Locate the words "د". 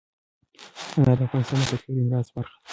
1.19-1.21, 1.61-1.65